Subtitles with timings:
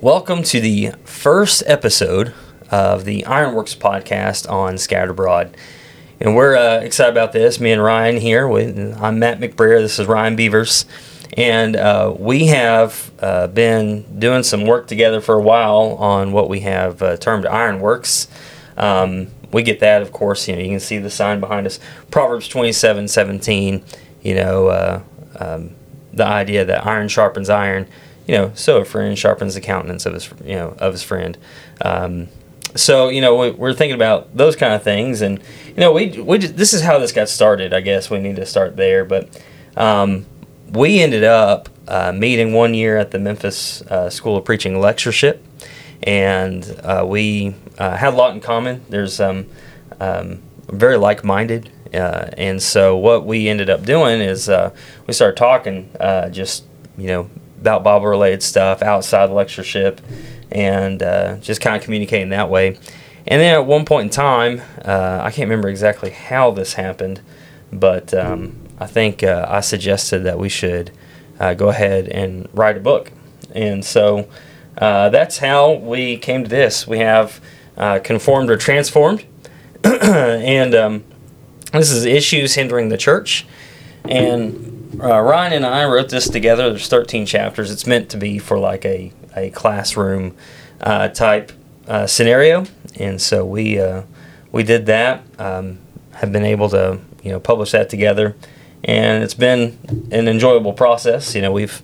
[0.00, 2.34] Welcome to the first episode
[2.68, 5.56] of the Ironworks podcast on Scattered Abroad.
[6.18, 7.60] And we're uh, excited about this.
[7.60, 8.48] Me and Ryan here.
[8.50, 9.78] I'm Matt McBrayer.
[9.78, 10.84] This is Ryan Beavers.
[11.36, 16.48] And uh, we have uh, been doing some work together for a while on what
[16.48, 18.26] we have uh, termed Ironworks.
[18.76, 20.48] Um, we get that, of course.
[20.48, 21.78] You know, you can see the sign behind us,
[22.10, 23.84] Proverbs 27, 17.
[24.22, 25.02] You know, uh,
[25.38, 25.76] um,
[26.12, 27.86] the idea that iron sharpens iron
[28.26, 31.36] you know, so a friend sharpens the countenance of his, you know, of his friend.
[31.80, 32.28] Um,
[32.74, 36.20] so you know, we, are thinking about those kind of things, and you know, we
[36.20, 37.72] we just, this is how this got started.
[37.72, 39.40] I guess we need to start there, but
[39.76, 40.26] um,
[40.70, 45.44] we ended up uh, meeting one year at the Memphis uh, School of Preaching lectureship,
[46.02, 48.84] and uh, we uh, had a lot in common.
[48.88, 49.46] There's um,
[50.00, 51.70] um, very like-minded.
[51.92, 54.74] Uh, and so what we ended up doing is uh,
[55.06, 55.88] we started talking
[56.32, 56.64] just
[56.98, 57.30] you know
[57.64, 60.02] about Bible related stuff outside lectureship
[60.52, 62.76] and uh, just kind of communicating that way.
[63.26, 67.22] And then at one point in time, uh, I can't remember exactly how this happened,
[67.72, 70.90] but um, I think uh, I suggested that we should
[71.40, 73.12] uh, go ahead and write a book.
[73.54, 74.28] And so
[74.76, 76.86] uh, that's how we came to this.
[76.86, 77.40] We have
[77.78, 79.24] uh, conformed or transformed,
[79.84, 81.04] and um,
[81.72, 83.46] this is issues hindering the church.
[84.04, 86.70] And uh, Ryan and I wrote this together.
[86.70, 87.70] There's 13 chapters.
[87.70, 90.36] It's meant to be for like a, a classroom
[90.80, 91.52] uh, type
[91.88, 92.66] uh, scenario,
[92.98, 94.02] and so we uh,
[94.52, 95.22] we did that.
[95.38, 95.78] Um,
[96.12, 98.36] have been able to you know publish that together,
[98.84, 99.78] and it's been
[100.10, 101.34] an enjoyable process.
[101.34, 101.82] You know we've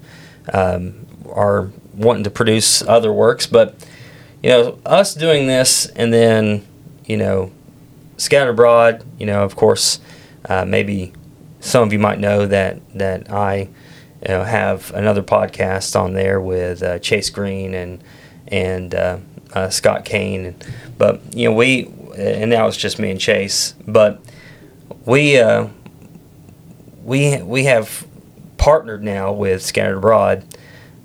[0.53, 3.87] um, are wanting to produce other works, but
[4.43, 6.67] you know us doing this and then
[7.07, 7.53] you know
[8.17, 9.05] scattered abroad.
[9.19, 10.01] You know of course
[10.49, 11.13] uh, maybe
[11.61, 13.69] some of you might know that that I
[14.23, 18.03] you know, have another podcast on there with uh, Chase Green and
[18.49, 19.19] and uh,
[19.53, 20.57] uh, Scott Kane,
[20.99, 24.21] but you know we and now it's just me and Chase, but
[25.07, 25.69] we uh,
[27.05, 28.07] we we have
[28.59, 30.45] partnered now with Scattered Abroad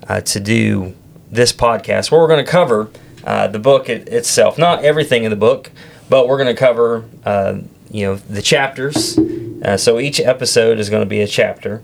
[0.10, 0.94] uh, to do
[1.32, 2.90] this podcast where we're going to cover
[3.24, 5.72] uh, the book it, itself, not everything in the book,
[6.10, 7.06] but we're going to cover
[7.92, 9.18] you know the chapters
[9.66, 11.84] uh, so each episode is going to be a chapter,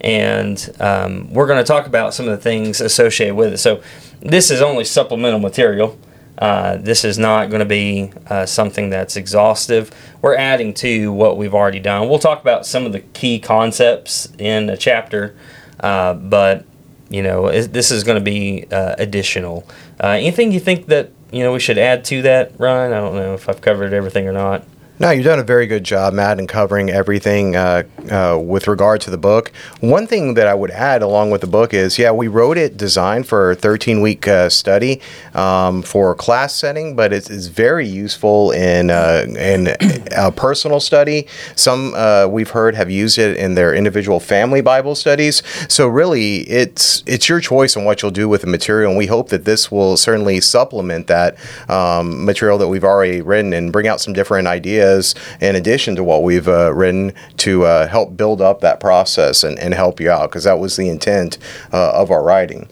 [0.00, 3.58] and um, we're going to talk about some of the things associated with it.
[3.58, 3.82] So
[4.20, 5.98] this is only supplemental material.
[6.38, 9.90] Uh, this is not going to be uh, something that's exhaustive.
[10.22, 12.08] We're adding to what we've already done.
[12.08, 15.36] We'll talk about some of the key concepts in a chapter,
[15.80, 16.64] uh, but
[17.10, 19.66] you know this is going to be uh, additional.
[20.00, 22.92] Uh, anything you think that you know we should add to that, Ryan?
[22.92, 24.64] I don't know if I've covered everything or not.
[25.00, 29.00] No, you've done a very good job, Matt, in covering everything uh, uh, with regard
[29.02, 29.52] to the book.
[29.78, 32.76] One thing that I would add along with the book is, yeah, we wrote it
[32.76, 35.00] designed for a 13 week uh, study
[35.34, 39.68] um, for class setting, but it's, it's very useful in uh, in
[40.16, 41.28] a personal study.
[41.54, 45.44] Some uh, we've heard have used it in their individual family Bible studies.
[45.68, 49.06] So really, it's it's your choice on what you'll do with the material, and we
[49.06, 51.36] hope that this will certainly supplement that
[51.70, 55.96] um, material that we've already written and bring out some different ideas ideas in addition
[55.96, 60.00] to what we've uh, written to uh, help build up that process and, and help
[60.00, 61.38] you out because that was the intent
[61.72, 62.68] uh, of our writing.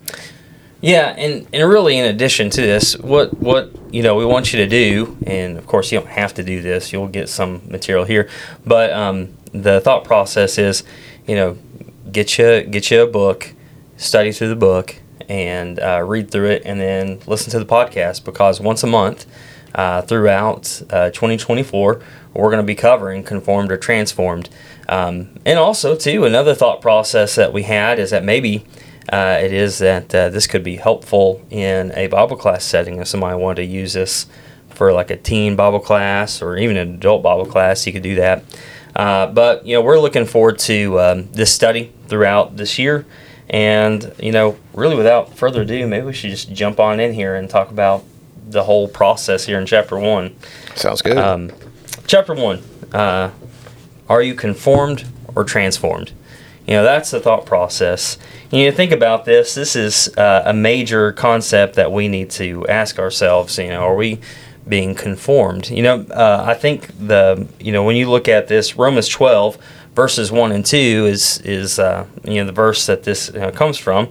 [0.81, 4.59] Yeah, and, and really, in addition to this, what what you know we want you
[4.59, 6.93] to do, and of course you don't have to do this.
[6.93, 8.29] You'll get some material here,
[8.65, 10.85] but um, the thought process is,
[11.27, 11.57] you know,
[12.13, 13.55] get you get you a book,
[13.97, 14.97] study through the book,
[15.31, 19.27] and uh, read through it, and then listen to the podcast because once a month
[19.77, 22.03] uh, throughout uh, 2024.
[22.35, 24.49] We're going to be covering conformed or transformed.
[24.89, 28.65] Um, and also, too, another thought process that we had is that maybe
[29.13, 32.99] uh, it is that uh, this could be helpful in a Bible class setting.
[32.99, 34.27] If somebody wanted to use this
[34.71, 38.17] for like a teen Bible class or even an adult Bible class, you could do
[38.17, 38.45] that.
[38.95, 43.05] Uh, but you know, we're looking forward to um, this study throughout this year.
[43.49, 47.35] And you know, really, without further ado, maybe we should just jump on in here
[47.37, 48.05] and talk about
[48.47, 50.35] the whole process here in chapter one.
[50.75, 51.19] Sounds good.
[51.19, 51.51] Um,
[52.07, 52.63] chapter one:
[52.93, 53.31] uh,
[54.09, 55.05] Are you conformed
[55.35, 56.13] or transformed?
[56.67, 58.19] You know that's the thought process.
[58.51, 59.55] You need to think about this.
[59.55, 63.59] This is uh, a major concept that we need to ask ourselves.
[63.59, 64.21] You know, are we
[64.69, 65.71] being conformed?
[65.71, 69.59] You know, uh, I think the you know when you look at this Romans twelve
[69.95, 73.79] verses one and two is is uh, you know the verse that this uh, comes
[73.79, 74.11] from,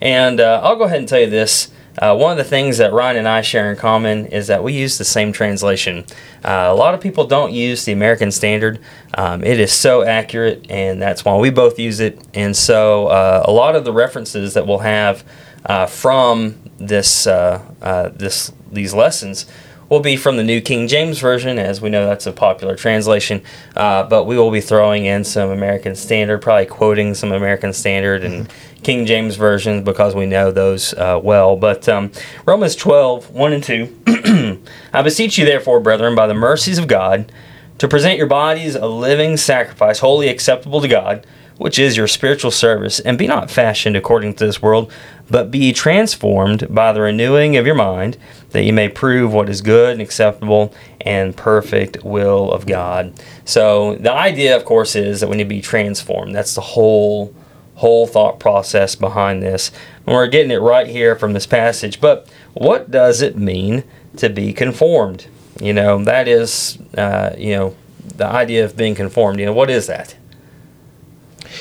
[0.00, 2.92] and uh, I'll go ahead and tell you this uh, one of the things that
[2.92, 6.04] Ryan and I share in common is that we use the same translation.
[6.44, 8.80] Uh, a lot of people don't use the American Standard.
[9.14, 12.18] Um, it is so accurate, and that's why we both use it.
[12.34, 15.24] And so, uh, a lot of the references that we'll have
[15.66, 19.46] uh, from this uh, uh, this these lessons
[19.88, 23.42] will be from the New King James Version, as we know that's a popular translation.
[23.76, 28.24] Uh, but we will be throwing in some American Standard, probably quoting some American Standard
[28.24, 28.71] and mm-hmm.
[28.82, 31.56] King James versions because we know those uh, well.
[31.56, 32.12] But um,
[32.46, 34.60] Romans 12, 1 and 2.
[34.92, 37.30] I beseech you, therefore, brethren, by the mercies of God,
[37.78, 41.26] to present your bodies a living sacrifice, holy acceptable to God
[41.62, 44.92] which is your spiritual service, and be not fashioned according to this world,
[45.30, 48.16] but be transformed by the renewing of your mind,
[48.50, 53.12] that you may prove what is good and acceptable and perfect will of God.
[53.44, 56.34] So the idea, of course, is that we need to be transformed.
[56.34, 57.34] That's the whole
[57.82, 59.72] whole thought process behind this.
[60.06, 62.00] And we're getting it right here from this passage.
[62.00, 63.82] But what does it mean
[64.18, 65.26] to be conformed?
[65.60, 67.76] You know, that is, uh, you know,
[68.16, 69.40] the idea of being conformed.
[69.40, 70.14] You know, what is that?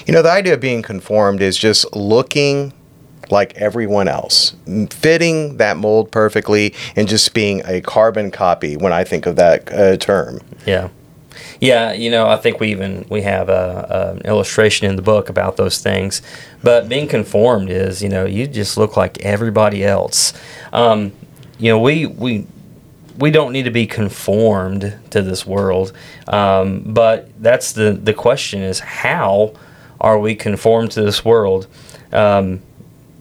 [0.05, 2.71] You know, the idea of being conformed is just looking
[3.31, 4.55] like everyone else,
[4.91, 9.73] fitting that mold perfectly, and just being a carbon copy when I think of that
[9.73, 10.39] uh, term.
[10.67, 10.89] Yeah.
[11.61, 15.03] Yeah, you know, I think we even we have a, a, an illustration in the
[15.03, 16.23] book about those things.
[16.63, 20.33] But being conformed is, you know, you just look like everybody else.
[20.73, 21.11] Um,
[21.59, 22.47] you know, we we
[23.19, 25.93] we don't need to be conformed to this world.
[26.27, 29.53] Um, but that's the the question is how
[29.99, 31.67] are we conformed to this world?
[32.11, 32.61] Um,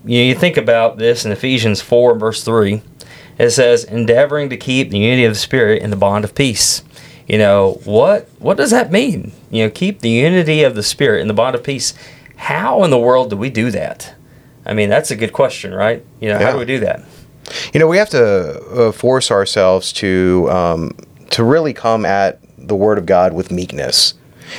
[0.07, 2.81] you, know, you think about this in Ephesians 4, verse 3.
[3.39, 6.83] It says, endeavoring to keep the unity of the Spirit in the bond of peace.
[7.31, 9.31] You know, what, what does that mean?
[9.53, 11.95] You know, keep the unity of the Spirit and the bond of peace.
[12.35, 14.17] How in the world do we do that?
[14.67, 16.05] I mean, that's a good question, right?
[16.19, 16.47] You know, yeah.
[16.47, 17.05] how do we do that?
[17.73, 20.91] You know, we have to uh, force ourselves to um,
[21.31, 24.15] to really come at the Word of God with meekness.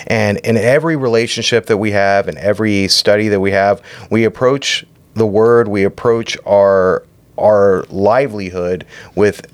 [0.08, 4.86] And in every relationship that we have, in every study that we have, we approach
[5.16, 7.04] the word, we approach our
[7.38, 9.51] our livelihood with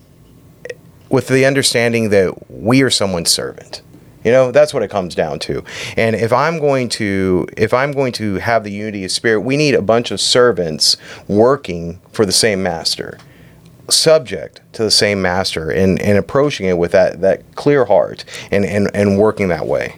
[1.10, 3.82] with the understanding that we are someone's servant.
[4.24, 5.64] You know, that's what it comes down to.
[5.96, 9.56] And if I'm going to if I'm going to have the unity of spirit, we
[9.56, 13.18] need a bunch of servants working for the same master
[13.90, 18.66] subject to the same master and, and approaching it with that, that clear heart and,
[18.66, 19.98] and, and working that way.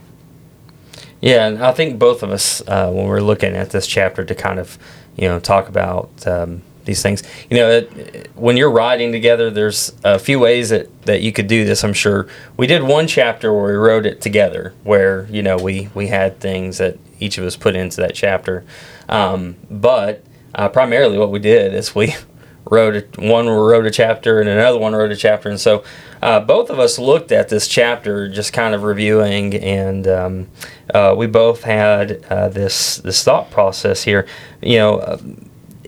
[1.21, 4.35] Yeah, and I think both of us, uh, when we're looking at this chapter, to
[4.35, 4.77] kind of,
[5.17, 7.23] you know, talk about um, these things.
[7.49, 11.47] You know, it, when you're writing together, there's a few ways that, that you could
[11.47, 11.83] do this.
[11.83, 12.27] I'm sure
[12.57, 16.39] we did one chapter where we wrote it together, where you know we we had
[16.39, 18.65] things that each of us put into that chapter.
[19.07, 20.23] Um, but
[20.55, 22.15] uh, primarily, what we did is we
[22.69, 25.83] wrote a, one wrote a chapter and another one wrote a chapter, and so
[26.21, 30.47] uh, both of us looked at this chapter, just kind of reviewing, and um,
[30.93, 34.25] uh, we both had uh, this this thought process here.
[34.61, 35.17] You know, uh,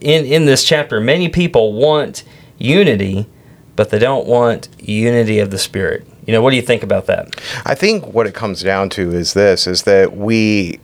[0.01, 2.23] in in this chapter, many people want
[2.57, 3.27] unity,
[3.75, 6.05] but they don't want unity of the spirit.
[6.25, 7.41] You know, what do you think about that?
[7.65, 10.79] I think what it comes down to is this: is that we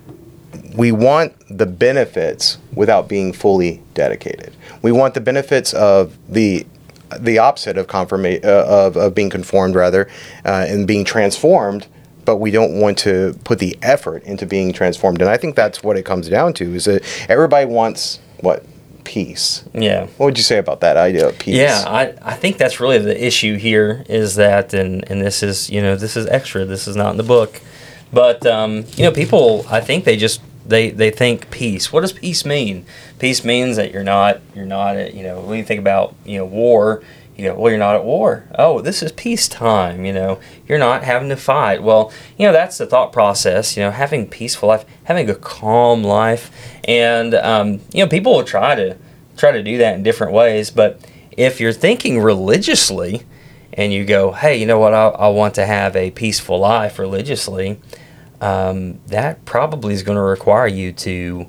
[0.75, 4.55] we want the benefits without being fully dedicated.
[4.81, 6.65] We want the benefits of the
[7.19, 10.09] the opposite of confirmation uh, of, of being conformed rather
[10.45, 11.87] uh, and being transformed
[12.25, 15.81] but we don't want to put the effort into being transformed and i think that's
[15.81, 18.65] what it comes down to is that everybody wants what
[19.07, 22.57] peace yeah what would you say about that idea of peace yeah i, I think
[22.57, 26.27] that's really the issue here is that and, and this is you know this is
[26.27, 27.61] extra this is not in the book
[28.11, 31.91] but um, you know people i think they just they they think peace.
[31.91, 32.85] What does peace mean?
[33.19, 36.45] Peace means that you're not you're not you know when you think about you know
[36.45, 37.03] war.
[37.37, 38.45] You know, well, you're not at war.
[38.57, 40.05] Oh, this is peacetime.
[40.05, 41.83] You know, you're not having to fight.
[41.83, 43.77] Well, you know, that's the thought process.
[43.77, 46.51] You know, having peaceful life, having a calm life,
[46.85, 48.97] and um, you know, people will try to
[49.37, 50.71] try to do that in different ways.
[50.71, 50.99] But
[51.31, 53.23] if you're thinking religiously,
[53.73, 56.97] and you go, hey, you know what, I, I want to have a peaceful life
[56.97, 57.79] religiously,
[58.41, 61.47] um, that probably is going to require you to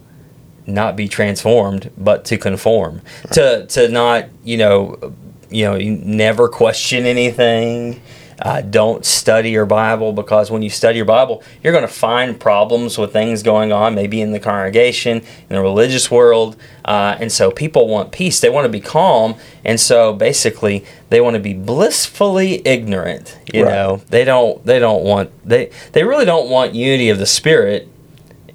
[0.67, 3.33] not be transformed, but to conform, right.
[3.33, 5.15] to to not you know
[5.51, 8.01] you know you never question anything.
[8.41, 12.39] Uh, don't study your Bible because when you study your Bible, you're going to find
[12.39, 16.57] problems with things going on, maybe in the congregation, in the religious world.
[16.85, 18.39] Uh, and so people want peace.
[18.39, 19.35] They want to be calm.
[19.65, 23.37] And so basically, they want to be blissfully ignorant.
[23.53, 23.73] You right.
[23.73, 24.65] know, they don't.
[24.65, 25.33] They don't want.
[25.45, 27.89] They they really don't want unity of the spirit,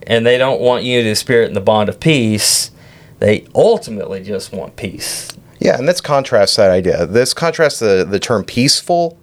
[0.07, 2.71] and they don't want unity of the spirit in the bond of peace.
[3.19, 5.29] They ultimately just want peace.
[5.63, 7.07] Yeah, and let's contrast that idea.
[7.09, 9.17] Let's contrast the, the term peaceful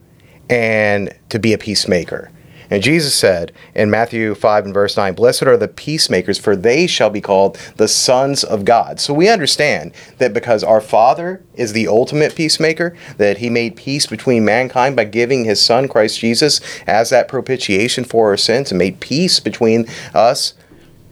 [0.49, 2.31] and to be a peacemaker.
[2.71, 6.87] And Jesus said in Matthew 5 and verse 9, Blessed are the peacemakers, for they
[6.87, 9.01] shall be called the sons of God.
[9.01, 14.07] So we understand that because our Father is the ultimate peacemaker, that he made peace
[14.07, 18.79] between mankind by giving his Son, Christ Jesus, as that propitiation for our sins and
[18.79, 20.55] made peace between us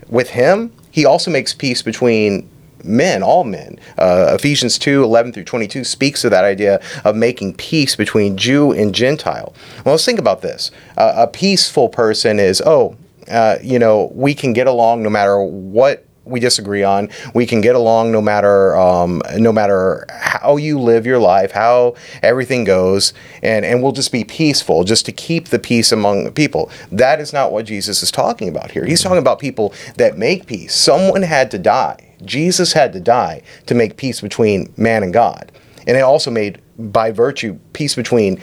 [0.09, 0.73] with him.
[0.91, 2.49] He also makes peace between
[2.85, 3.79] men, all men.
[3.97, 8.73] Uh, Ephesians 2 11 through 22 speaks of that idea of making peace between Jew
[8.73, 9.55] and Gentile.
[9.85, 10.71] Well, let's think about this.
[10.97, 12.97] Uh, a peaceful person is, oh,
[13.31, 17.09] uh, you know, we can get along no matter what we disagree on.
[17.35, 21.95] We can get along no matter um, no matter how you live your life, how
[22.23, 26.71] everything goes, and and we'll just be peaceful, just to keep the peace among people.
[26.93, 28.85] That is not what Jesus is talking about here.
[28.85, 30.75] He's talking about people that make peace.
[30.75, 32.08] Someone had to die.
[32.25, 35.53] Jesus had to die to make peace between man and God,
[35.87, 38.41] and it also made by virtue peace between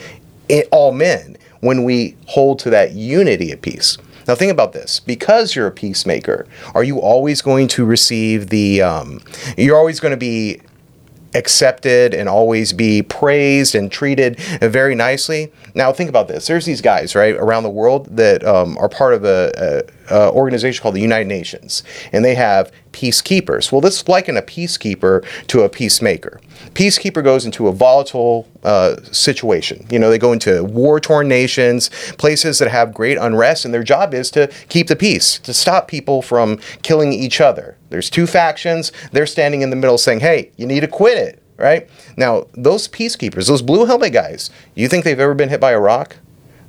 [0.70, 3.98] all men when we hold to that unity of peace.
[4.28, 5.00] Now, think about this.
[5.00, 9.20] Because you're a peacemaker, are you always going to receive the, um,
[9.56, 10.60] you're always going to be
[11.36, 15.52] accepted and always be praised and treated very nicely.
[15.74, 16.46] Now, think about this.
[16.46, 20.82] There's these guys, right, around the world that um, are part of a, a, organization
[20.82, 21.82] called the United Nations,
[22.12, 23.70] and they have peacekeepers.
[23.70, 26.40] Well, is liken a peacekeeper to a peacemaker.
[26.72, 29.86] Peacekeeper goes into a volatile uh, situation.
[29.90, 33.82] You know, they go into war torn nations, places that have great unrest, and their
[33.82, 37.76] job is to keep the peace, to stop people from killing each other.
[37.90, 38.92] There's two factions.
[39.12, 41.88] They're standing in the middle saying, hey, you need to quit it, right?
[42.16, 45.80] Now, those peacekeepers, those blue helmet guys, you think they've ever been hit by a
[45.80, 46.16] rock?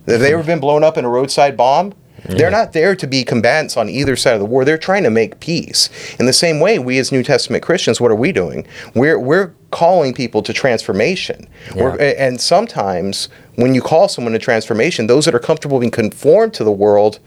[0.08, 1.94] Have they ever been blown up in a roadside bomb?
[2.28, 2.36] Yeah.
[2.36, 4.66] They're not there to be combatants on either side of the war.
[4.66, 5.90] They're trying to make peace.
[6.20, 8.66] In the same way, we as New Testament Christians, what are we doing?
[8.96, 11.48] We're we're calling people to transformation.
[11.76, 11.94] Yeah.
[11.96, 16.64] and sometimes when you call someone to transformation, those that are comfortable being conformed to
[16.64, 17.20] the world,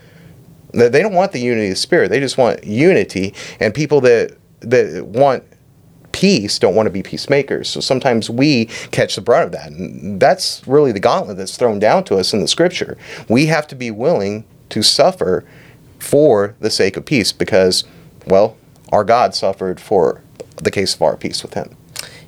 [0.72, 2.08] they don't want the unity of the spirit.
[2.10, 3.34] They just want unity.
[3.58, 5.44] And people that that want
[6.12, 7.68] peace don't want to be peacemakers.
[7.68, 9.70] So sometimes we catch the brunt of that.
[9.70, 12.98] And that's really the gauntlet that's thrown down to us in the scripture.
[13.28, 15.44] We have to be willing to suffer
[15.98, 17.84] for the sake of peace because,
[18.26, 18.56] well,
[18.90, 20.22] our God suffered for
[20.56, 21.76] the case of our peace with Him.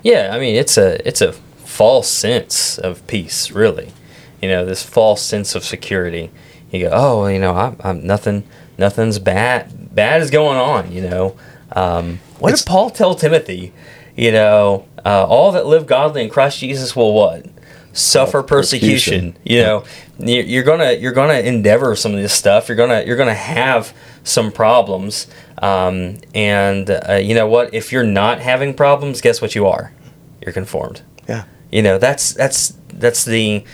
[0.02, 3.92] Yeah, I mean it's a it's a false sense of peace, really.
[4.40, 6.30] You know, this false sense of security.
[6.70, 8.44] You go, oh, you know, I'm, I'm nothing,
[8.78, 10.90] nothing's bad, bad is going on.
[10.90, 11.36] You know,
[11.72, 13.72] um, what did Paul tell Timothy?
[14.16, 17.46] You know, uh, all that live godly in Christ Jesus will what
[17.92, 19.32] suffer persecution.
[19.32, 19.36] persecution.
[19.44, 19.84] You know,
[20.18, 22.68] you're gonna you're gonna endeavor some of this stuff.
[22.68, 23.94] You're gonna you're gonna have
[24.24, 25.26] some problems.
[25.58, 27.72] Um, and uh, you know what?
[27.72, 29.92] If you're not having problems, guess what you are?
[30.40, 31.02] You're conformed.
[31.28, 31.44] Yeah.
[31.70, 33.64] You know that's that's that's the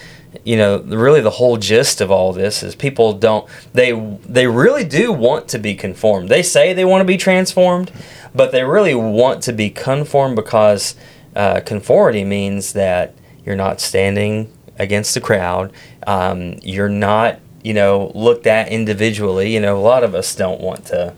[0.44, 3.92] you know really the whole gist of all this is people don't they
[4.26, 6.28] they really do want to be conformed.
[6.28, 7.90] They say they want to be transformed,
[8.34, 10.94] but they really want to be conformed because
[11.34, 13.14] uh, conformity means that
[13.44, 15.72] you're not standing against the crowd.
[16.06, 19.52] Um, you're not, you know, looked at individually.
[19.52, 21.14] You know, a lot of us don't want to,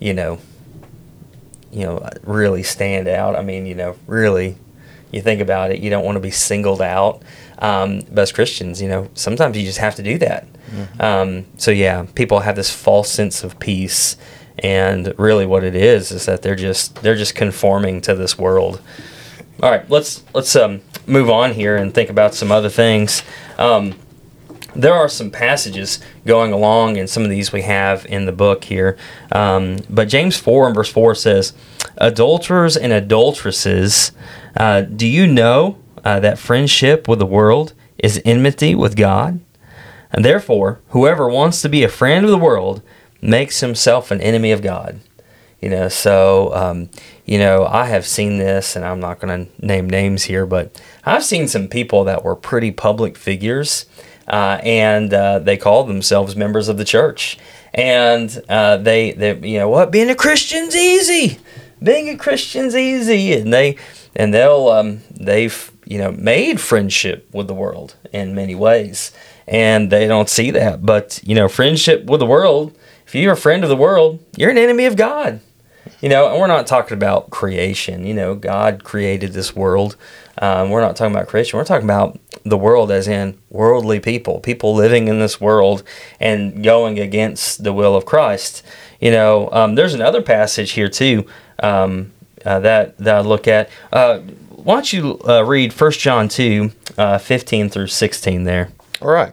[0.00, 0.38] you know,
[1.70, 3.36] you know, really stand out.
[3.36, 4.56] I mean, you know, really,
[5.10, 7.22] you think about it, you don't want to be singled out.
[7.58, 10.46] Um, but as Christians, you know, sometimes you just have to do that.
[10.70, 11.02] Mm-hmm.
[11.02, 14.16] Um, so yeah, people have this false sense of peace,
[14.58, 18.80] and really, what it is is that they're just they're just conforming to this world.
[19.62, 23.22] All right, let's let's um, move on here and think about some other things.
[23.58, 23.94] Um,
[24.74, 28.64] there are some passages going along, and some of these we have in the book
[28.64, 28.96] here.
[29.30, 31.52] Um, but James 4 and verse 4 says,
[31.96, 34.12] Adulterers and adulteresses,
[34.56, 39.40] uh, do you know uh, that friendship with the world is enmity with God?
[40.10, 42.82] And therefore, whoever wants to be a friend of the world
[43.20, 45.00] makes himself an enemy of God.
[45.60, 46.90] You know, so um,
[47.24, 50.80] you know, I have seen this, and I'm not going to name names here, but
[51.06, 53.86] I've seen some people that were pretty public figures,
[54.26, 57.38] uh, and uh, they call themselves members of the church,
[57.74, 59.90] and uh, they, they, you know, what?
[59.90, 61.38] Being a Christian's easy,
[61.82, 63.76] being a Christian's easy, and they,
[64.16, 69.12] and they'll, um, they've, you know, made friendship with the world in many ways,
[69.46, 72.76] and they don't see that, but you know, friendship with the world.
[73.06, 75.40] If you're a friend of the world, you're an enemy of God.
[76.00, 78.06] You know, and we're not talking about creation.
[78.06, 79.96] You know, God created this world.
[80.38, 81.58] Um, we're not talking about creation.
[81.58, 85.82] We're talking about the world as in worldly people, people living in this world
[86.20, 88.62] and going against the will of Christ.
[89.00, 91.26] You know, um, there's another passage here too
[91.62, 92.12] um,
[92.44, 93.70] uh, that that I look at.
[93.92, 98.70] Uh, why don't you uh, read 1 John 2, uh, 15 through 16 there?
[99.02, 99.32] All right.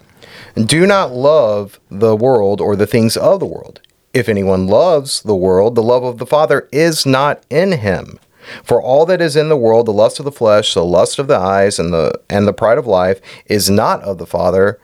[0.56, 3.80] Do not love the world or the things of the world.
[4.14, 8.20] If anyone loves the world, the love of the Father is not in him.
[8.64, 11.28] For all that is in the world, the lust of the flesh, the lust of
[11.28, 14.80] the eyes, and the and the pride of life, is not of the Father,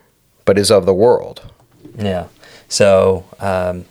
[0.46, 1.52] but is of the world.
[1.98, 2.28] Yeah.
[2.70, 3.86] So, um,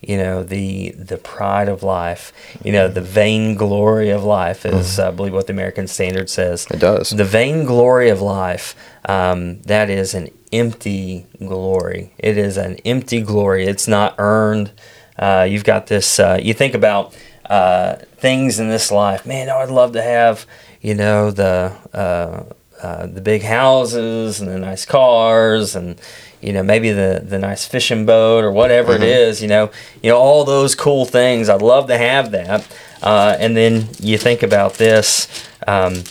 [0.00, 5.10] you know, the the pride of life, you know, the vainglory of life is, I
[5.10, 6.66] believe, what the American Standard says.
[6.70, 7.10] It does.
[7.10, 8.76] The vainglory of life,
[9.08, 12.12] um, that is an empty glory.
[12.18, 13.66] It is an empty glory.
[13.66, 14.72] It's not earned.
[15.18, 17.16] Uh, you've got this, uh, you think about
[17.48, 19.24] uh, things in this life.
[19.26, 20.46] Man, I'd love to have,
[20.80, 21.76] you know, the.
[21.92, 22.44] Uh,
[22.82, 25.98] uh, the big houses and the nice cars and
[26.42, 29.70] you know maybe the the nice fishing boat or whatever it is you know
[30.02, 32.66] you know all those cool things i'd love to have that
[33.02, 35.26] uh, and then you think about this
[35.66, 36.04] um,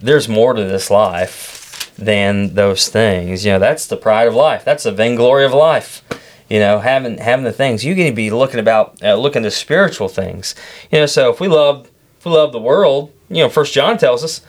[0.00, 1.57] there's more to this life
[1.98, 3.44] than those things.
[3.44, 4.64] You know that's the pride of life.
[4.64, 6.02] That's the vainglory of life.
[6.48, 7.84] You know having having the things.
[7.84, 10.54] You can be looking about uh, looking to spiritual things.
[10.90, 13.98] You know so if we love if we love the world you know first john
[13.98, 14.40] tells us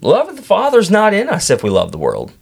[0.00, 2.32] love of the father's not in us if we love the world.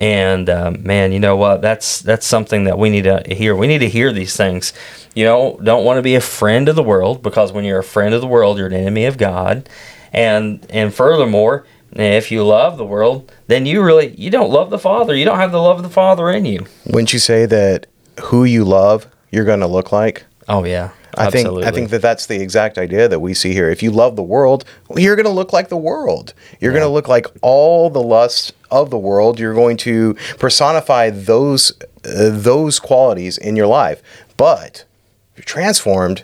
[0.00, 1.62] And um, man you know what?
[1.62, 3.54] That's that's something that we need to hear.
[3.56, 4.72] We need to hear these things.
[5.14, 7.84] You know don't want to be a friend of the world because when you're a
[7.84, 9.68] friend of the world you're an enemy of god.
[10.12, 14.78] And and furthermore if you love the world then you really you don't love the
[14.78, 17.86] father you don't have the love of the father in you Wouldn't you say that
[18.24, 20.24] who you love, you're going to look like?
[20.48, 23.70] oh yeah I think I think that that's the exact idea that we see here.
[23.70, 24.64] If you love the world,
[24.94, 26.32] you're going to look like the world.
[26.60, 29.40] You're going to look like all the lusts of the world.
[29.40, 31.72] You're going to personify those
[32.04, 34.00] uh, those qualities in your life.
[34.36, 34.84] But
[35.32, 36.22] if you're transformed,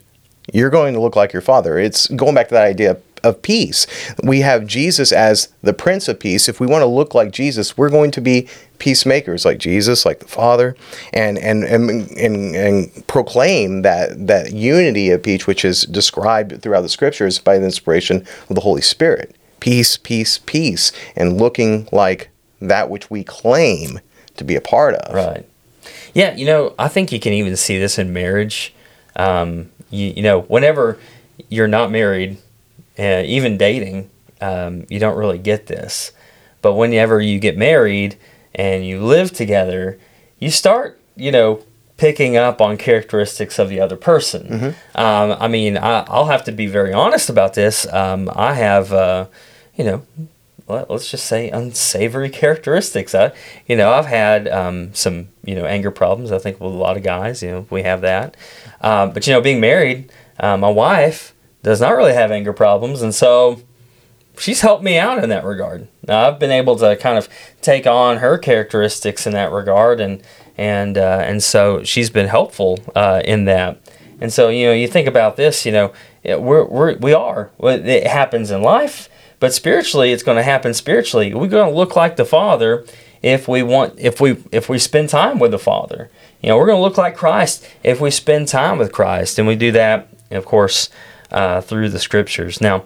[0.52, 1.78] you're going to look like your Father.
[1.78, 3.86] It's going back to that idea of peace.
[4.22, 6.48] We have Jesus as the Prince of Peace.
[6.48, 10.20] If we want to look like Jesus, we're going to be peacemakers like Jesus, like
[10.20, 10.76] the Father,
[11.12, 16.82] and and and, and, and proclaim that that unity of peace, which is described throughout
[16.82, 19.34] the Scriptures by the inspiration of the Holy Spirit.
[19.60, 22.28] Peace, peace, peace, and looking like
[22.60, 24.00] that which we claim
[24.36, 25.14] to be a part of.
[25.14, 25.46] Right.
[26.12, 28.74] Yeah, you know, I think you can even see this in marriage.
[29.16, 30.98] Um, you, you know, whenever
[31.48, 32.38] you're not married,
[32.98, 36.12] uh, even dating, um, you don't really get this.
[36.62, 38.16] But whenever you get married
[38.54, 39.98] and you live together,
[40.38, 41.62] you start, you know,
[41.96, 44.74] picking up on characteristics of the other person.
[44.94, 47.86] Um, I mean, I, I'll have to be very honest about this.
[47.92, 49.26] Um, I have, uh,
[49.76, 50.02] you know,
[50.66, 53.14] let- let's just say unsavory characteristics.
[53.14, 53.32] I,
[53.66, 56.32] you know, I've had um, some, you know, anger problems.
[56.32, 58.36] I think with a lot of guys, you know, we have that.
[58.80, 61.33] Um, but you know, being married, uh, my wife
[61.64, 63.60] does not really have anger problems, and so
[64.38, 65.88] she's helped me out in that regard.
[66.06, 67.28] Now, I've been able to kind of
[67.62, 70.22] take on her characteristics in that regard, and
[70.56, 73.80] and uh, and so she's been helpful uh, in that.
[74.20, 75.92] And so you know, you think about this, you know,
[76.24, 77.50] we're, we're we are.
[77.60, 79.08] It happens in life,
[79.40, 81.34] but spiritually, it's going to happen spiritually.
[81.34, 82.84] We're going to look like the Father
[83.22, 86.10] if we want if we if we spend time with the Father.
[86.42, 89.48] You know, we're going to look like Christ if we spend time with Christ, and
[89.48, 90.90] we do that, of course,
[91.30, 92.60] uh, through the Scriptures.
[92.60, 92.84] Now,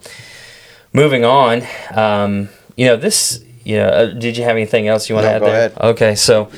[0.92, 1.62] moving on,
[1.94, 3.44] um, you know, this.
[3.64, 5.66] You know, uh, did you have anything else you want to No, add go there?
[5.66, 5.78] ahead.
[5.78, 6.50] Okay, so.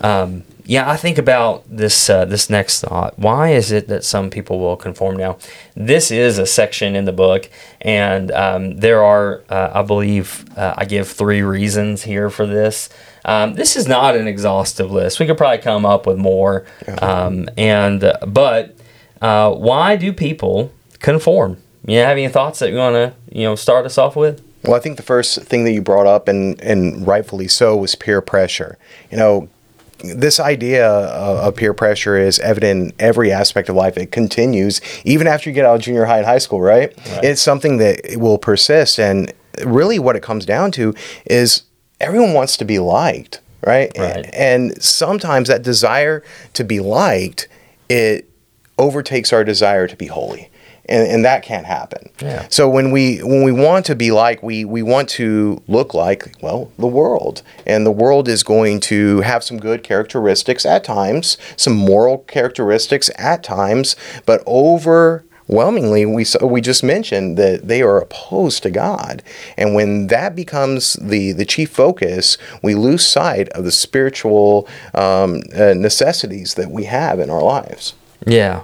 [0.00, 3.16] Um, yeah, I think about this uh, this next thought.
[3.16, 5.38] Why is it that some people will conform now?
[5.76, 7.48] This is a section in the book,
[7.80, 12.88] and um, there are, uh, I believe, uh, I give three reasons here for this.
[13.24, 15.20] Um, this is not an exhaustive list.
[15.20, 16.66] We could probably come up with more,
[17.00, 18.76] um, and uh, but
[19.22, 21.58] uh, why do people conform?
[21.86, 24.42] You have any thoughts that you want to you know start us off with?
[24.64, 27.94] Well, I think the first thing that you brought up, and, and rightfully so, was
[27.94, 28.78] peer pressure.
[29.12, 29.48] You know,
[30.02, 33.96] this idea of, peer pressure is evident in every aspect of life.
[33.96, 36.92] It continues even after you get out of junior high and high school, right?
[37.22, 38.98] It's something that will persist.
[38.98, 39.32] And
[39.64, 41.62] really, what it comes down to is
[42.00, 43.90] everyone wants to be liked, right?
[43.96, 44.28] Right.
[44.34, 46.22] And sometimes that desire
[46.54, 47.48] to be liked,
[47.88, 48.28] it
[48.78, 50.50] overtakes our desire to be holy.
[50.88, 52.10] And, and that can't happen.
[52.20, 52.46] Yeah.
[52.48, 56.32] So when we when we want to be like we we want to look like
[56.40, 61.36] well the world and the world is going to have some good characteristics at times
[61.56, 67.98] some moral characteristics at times but overwhelmingly we saw, we just mentioned that they are
[67.98, 69.22] opposed to God
[69.56, 75.42] and when that becomes the the chief focus we lose sight of the spiritual um,
[75.54, 77.94] uh, necessities that we have in our lives.
[78.26, 78.62] Yeah.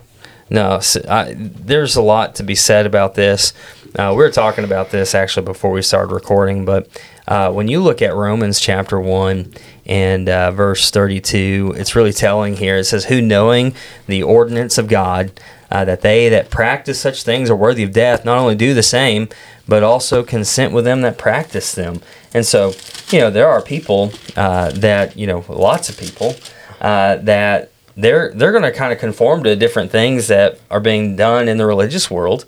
[0.53, 3.55] No, I there's a lot to be said about this.
[3.99, 6.89] Uh, we were talking about this actually before we started recording, but
[7.27, 9.55] uh, when you look at Romans chapter 1
[9.87, 12.77] and uh, verse 32, it's really telling here.
[12.77, 13.75] It says, Who knowing
[14.07, 18.27] the ordinance of God, uh, that they that practice such things are worthy of death,
[18.27, 19.31] not only do the same,
[19.67, 22.03] but also consent with them that practice them.
[22.35, 22.75] And so,
[23.09, 26.35] you know, there are people uh, that, you know, lots of people
[26.83, 31.17] uh, that they're they're going to kind of conform to different things that are being
[31.17, 32.45] done in the religious world,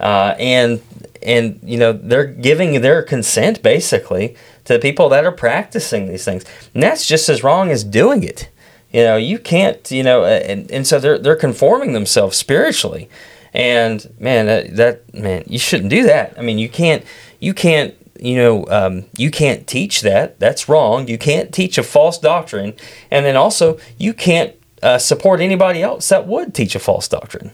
[0.00, 0.82] uh, and
[1.22, 6.24] and you know they're giving their consent basically to the people that are practicing these
[6.24, 8.48] things, and that's just as wrong as doing it.
[8.92, 9.90] You know, you can't.
[9.90, 13.08] You know, and, and so they're they're conforming themselves spiritually,
[13.52, 16.34] and man, that, that man, you shouldn't do that.
[16.38, 17.04] I mean, you can't
[17.38, 20.38] you can't you know, um, you can't teach that.
[20.38, 21.08] That's wrong.
[21.08, 22.74] You can't teach a false doctrine.
[23.10, 27.52] And then also, you can't uh, support anybody else that would teach a false doctrine.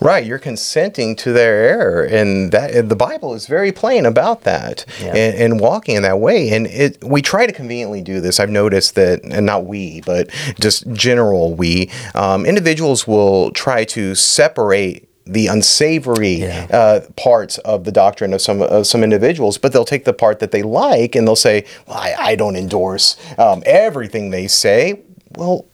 [0.00, 4.86] Right, you're consenting to their error, and that the Bible is very plain about that,
[5.00, 5.08] yeah.
[5.08, 6.50] and, and, walking in that way.
[6.50, 8.40] And it, we try to conveniently do this.
[8.40, 14.14] I've noticed that, and not we, but just general we um, individuals will try to
[14.14, 16.66] separate the unsavory yeah.
[16.70, 20.38] uh, parts of the doctrine of some of some individuals, but they'll take the part
[20.38, 25.02] that they like and they'll say, well, I, I, don't endorse um, everything they say."
[25.36, 25.66] Well,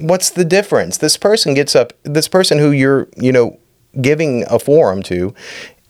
[0.00, 0.98] what's the difference?
[0.98, 1.92] This person gets up.
[2.02, 3.58] This person who you're you know
[4.00, 5.34] giving a forum to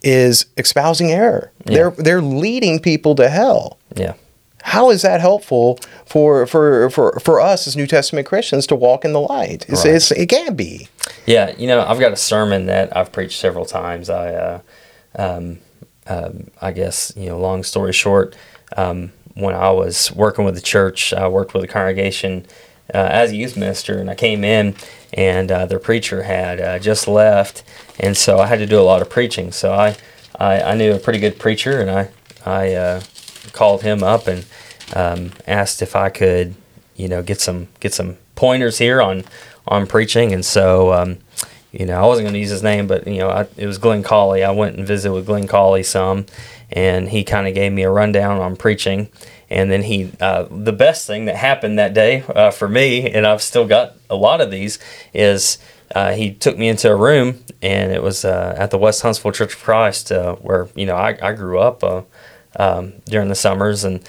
[0.03, 1.53] is espousing error.
[1.65, 1.75] Yeah.
[1.75, 3.79] They're they're leading people to hell.
[3.97, 4.15] Yeah.
[4.63, 9.05] How is that helpful for for for, for us as New Testament Christians to walk
[9.05, 9.67] in the light?
[9.69, 9.95] It's, right.
[9.95, 10.89] it's, it can't be.
[11.27, 14.11] Yeah, you know, I've got a sermon that I've preached several times.
[14.11, 14.61] I, uh,
[15.17, 15.59] um,
[16.07, 18.37] um, I guess you know, long story short,
[18.77, 22.47] um, when I was working with the church, I worked with a congregation
[22.95, 24.75] as a youth minister, and I came in,
[25.13, 27.63] and uh, their preacher had uh, just left,
[28.01, 29.53] and so I had to do a lot of preaching.
[29.53, 29.97] So I,
[30.39, 32.11] I, I knew a pretty good preacher, and I,
[32.45, 33.03] I uh,
[33.53, 34.47] called him up and
[34.95, 36.55] um, asked if I could,
[36.97, 39.25] you know, get some get some pointers here on
[39.67, 40.93] on preaching, and so.
[40.93, 41.19] Um,
[41.71, 43.77] you know, I wasn't going to use his name, but you know, I, it was
[43.77, 44.43] Glenn Colley.
[44.43, 46.25] I went and visited with Glenn Colley some,
[46.73, 49.11] and he kind of gave me a rundown on preaching
[49.51, 53.27] and then he, uh, the best thing that happened that day uh, for me, and
[53.27, 54.79] I've still got a lot of these,
[55.15, 55.59] is
[55.95, 59.33] uh, he took me into a room, and it was uh, at the West Huntsville
[59.33, 62.03] Church of Christ, uh, where you know I, I grew up uh,
[62.57, 64.05] um, during the summers, and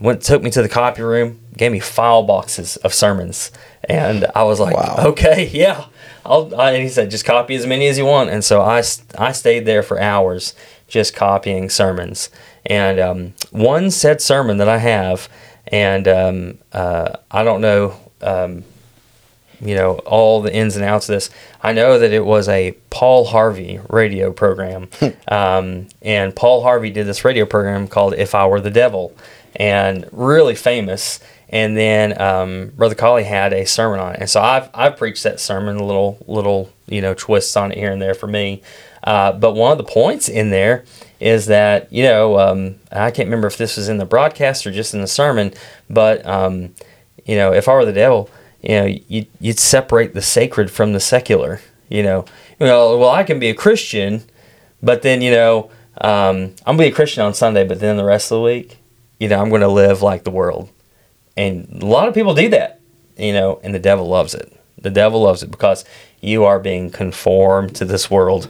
[0.00, 3.52] went took me to the copy room, gave me file boxes of sermons,
[3.84, 5.04] and I was like, wow.
[5.10, 5.86] okay, yeah.
[6.22, 8.82] I'll, I, he said, just copy as many as you want, and so I,
[9.16, 10.54] I stayed there for hours
[10.90, 12.28] just copying sermons
[12.66, 15.28] and um, one said sermon that I have,
[15.66, 18.64] and um, uh, I don't know, um,
[19.60, 21.30] you know, all the ins and outs of this.
[21.62, 24.88] I know that it was a Paul Harvey radio program,
[25.28, 29.14] um, and Paul Harvey did this radio program called "If I Were the Devil,"
[29.56, 31.20] and really famous.
[31.52, 35.24] And then um, Brother Colley had a sermon on it, and so I've I've preached
[35.24, 38.62] that sermon, a little little you know twists on it here and there for me.
[39.02, 40.84] Uh, but one of the points in there
[41.20, 44.72] is that you know um, I can't remember if this was in the broadcast or
[44.72, 45.52] just in the sermon,
[45.88, 46.74] but um,
[47.24, 48.30] you know if I were the devil,
[48.62, 51.60] you know you, would separate the sacred from the secular.
[51.88, 52.24] You know,
[52.58, 54.22] well I can be a Christian,
[54.82, 58.04] but then you know um, I'm gonna be a Christian on Sunday, but then the
[58.04, 58.78] rest of the week,
[59.18, 60.70] you know, I'm gonna live like the world,
[61.36, 62.80] and a lot of people do that.
[63.16, 64.50] You know, and the devil loves it.
[64.78, 65.84] The devil loves it because
[66.22, 68.48] you are being conformed to this world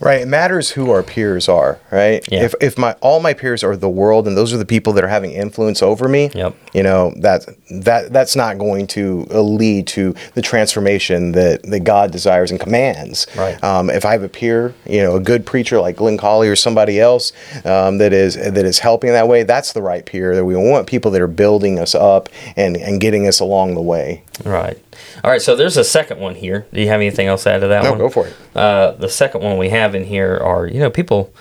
[0.00, 0.22] Right.
[0.22, 2.26] It matters who our peers are, right?
[2.30, 2.44] Yeah.
[2.44, 5.04] If, if my all my peers are the world and those are the people that
[5.04, 6.56] are having influence over me, yep.
[6.72, 11.80] you know, that that that's not going to uh, lead to the transformation that, that
[11.80, 13.26] God desires and commands.
[13.36, 13.62] Right.
[13.62, 16.56] Um, if I have a peer, you know, a good preacher like Glenn Colley or
[16.56, 17.32] somebody else
[17.66, 20.86] um, that is that is helping that way, that's the right peer that we want
[20.86, 24.24] people that are building us up and, and getting us along the way.
[24.44, 24.78] Right.
[25.22, 26.66] All right, so there's a second one here.
[26.72, 27.98] Do you have anything else to add to that no, one?
[27.98, 28.36] No, go for it.
[28.54, 31.32] Uh, the second one we have in here are, you know, people,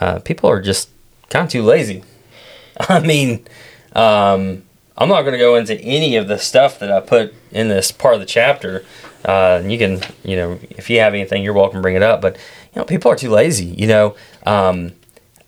[0.00, 0.88] uh, people are just
[1.30, 2.04] kind of too lazy.
[2.88, 3.46] I mean,
[3.94, 4.62] um,
[4.96, 7.90] I'm not going to go into any of the stuff that I put in this
[7.90, 8.84] part of the chapter.
[9.24, 12.20] Uh, you can, you know, if you have anything, you're welcome to bring it up.
[12.20, 13.66] But you know, people are too lazy.
[13.66, 14.92] You know, um,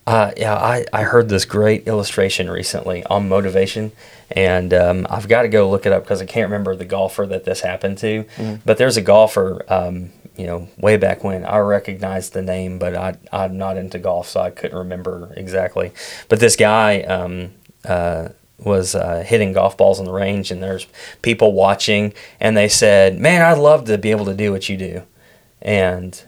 [0.06, 3.92] uh, yeah, I, I heard this great illustration recently on motivation,
[4.30, 7.26] and um, I've got to go look it up because I can't remember the golfer
[7.26, 8.24] that this happened to.
[8.24, 8.54] Mm-hmm.
[8.64, 12.94] But there's a golfer, um, you know, way back when I recognized the name, but
[12.94, 15.92] I, I'm not into golf, so I couldn't remember exactly.
[16.28, 17.52] But this guy um,
[17.84, 20.86] uh, was uh, hitting golf balls on the range, and there's
[21.22, 24.76] people watching, and they said, "Man, I'd love to be able to do what you
[24.76, 25.02] do,"
[25.62, 26.20] and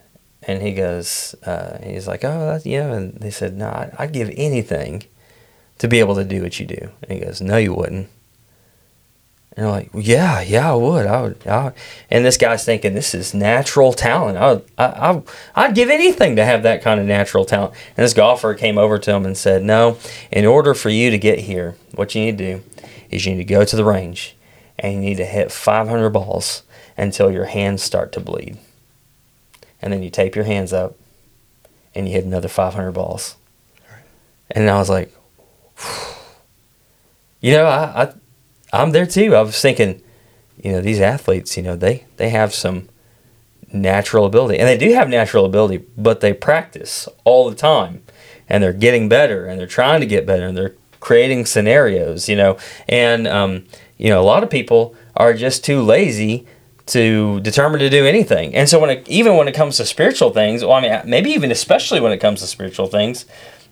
[0.46, 4.12] and he goes, uh, he's like, oh, that's, you and they said, no, I'd, I'd
[4.12, 5.02] give anything
[5.78, 6.90] to be able to do what you do.
[7.02, 8.08] And he goes, no, you wouldn't.
[9.56, 11.06] And I'm like, yeah, yeah, I would.
[11.06, 11.46] I would.
[11.46, 11.74] I would.
[12.10, 14.36] And this guy's thinking this is natural talent.
[14.36, 15.22] I would, I, I,
[15.54, 17.72] I'd give anything to have that kind of natural talent.
[17.96, 19.96] And this golfer came over to him and said, no,
[20.30, 22.62] in order for you to get here, what you need to do
[23.10, 24.36] is you need to go to the range
[24.78, 26.62] and you need to hit 500 balls
[26.98, 28.58] until your hands start to bleed.
[29.80, 30.96] And then you tape your hands up
[31.94, 33.36] and you hit another 500 balls.
[34.50, 35.14] And I was like,
[37.40, 38.12] you know, I, I
[38.72, 39.34] I'm there too.
[39.34, 40.02] I was thinking,
[40.62, 42.88] you know, these athletes, you know, they they have some
[43.72, 48.02] natural ability, and they do have natural ability, but they practice all the time,
[48.48, 52.36] and they're getting better, and they're trying to get better, and they're creating scenarios, you
[52.36, 52.56] know,
[52.88, 53.64] and um,
[53.98, 56.46] you know, a lot of people are just too lazy
[56.86, 58.54] to determine to do anything.
[58.54, 61.30] And so when it, even when it comes to spiritual things, well, I mean, maybe
[61.30, 63.26] even especially when it comes to spiritual things,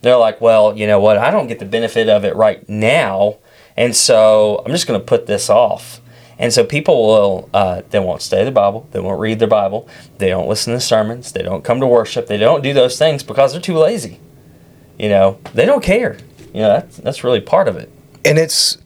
[0.04, 1.18] they're like, well, you know what?
[1.18, 3.38] I don't get the benefit of it right now
[3.76, 6.00] and so I'm just going to put this off.
[6.38, 9.88] And so people will, uh, they won't study the Bible, they won't read their Bible,
[10.18, 13.22] they don't listen to sermons, they don't come to worship, they don't do those things
[13.22, 14.18] because they're too lazy.
[14.98, 16.18] You know, they don't care.
[16.52, 17.90] You know, that's, that's really part of it.
[18.24, 18.78] And it's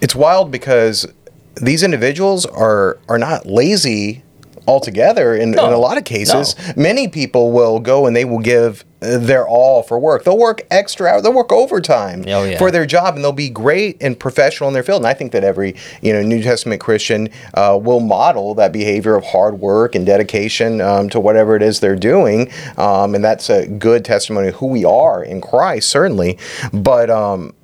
[0.00, 1.06] it's wild because
[1.54, 4.22] these individuals are are not lazy
[4.66, 5.66] altogether in, no.
[5.66, 6.54] in a lot of cases.
[6.68, 6.82] No.
[6.82, 10.24] Many people will go and they will give their all for work.
[10.24, 12.58] They'll work extra hours, they'll work overtime oh, yeah.
[12.58, 15.02] for their job and they'll be great and professional in their field.
[15.02, 19.14] And I think that every, you know, New Testament Christian uh, will model that behavior
[19.14, 22.50] of hard work and dedication um, to whatever it is they're doing.
[22.76, 26.38] Um, and that's a good testimony of who we are in Christ, certainly.
[26.72, 27.54] But, um,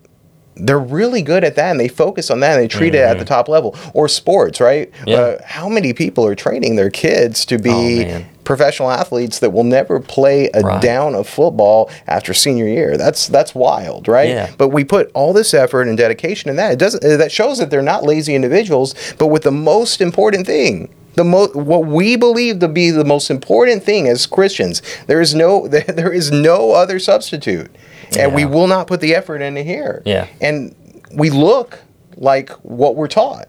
[0.55, 2.97] they're really good at that and they focus on that and they treat mm-hmm.
[2.97, 3.29] it at the mm-hmm.
[3.29, 5.17] top level or sports right yeah.
[5.17, 9.65] uh, how many people are training their kids to be oh, professional athletes that will
[9.65, 10.83] never play a right.
[10.83, 14.53] down of football after senior year that's that's wild right yeah.
[14.59, 17.71] but we put all this effort and dedication in that it doesn't that shows that
[17.71, 22.61] they're not lazy individuals but with the most important thing the mo- what we believe
[22.61, 24.83] to be the most important thing as Christians.
[25.07, 27.71] There is no there is no other substitute
[28.19, 28.35] and yeah.
[28.37, 30.03] we will not put the effort into here.
[30.05, 30.29] Yeah.
[30.41, 30.75] And
[31.13, 31.81] we look
[32.17, 33.49] like what we're taught.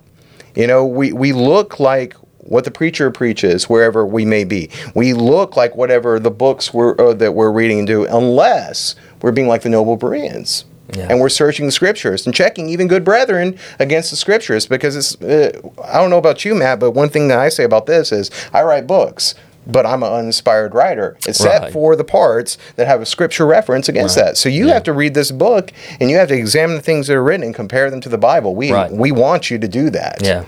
[0.56, 4.69] You know, we, we look like what the preacher preaches wherever we may be.
[4.95, 9.47] We look like whatever the books we're, uh, that we're reading do, unless we're being
[9.47, 10.65] like the noble Bereans.
[10.96, 11.08] Yeah.
[11.10, 15.22] And we're searching the scriptures and checking even good brethren against the scriptures because it's,
[15.22, 18.12] uh, I don't know about you, Matt, but one thing that I say about this
[18.12, 21.18] is I write books but I'm an uninspired writer.
[21.28, 21.74] except right.
[21.74, 24.26] for the parts that have a scripture reference against right.
[24.26, 24.38] that.
[24.38, 24.74] So you yeah.
[24.74, 27.46] have to read this book and you have to examine the things that are written
[27.46, 28.56] and compare them to the Bible.
[28.56, 28.92] We right.
[28.92, 30.22] we want you to do that.
[30.22, 30.46] Yeah.